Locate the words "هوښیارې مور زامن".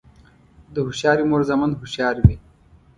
0.85-1.71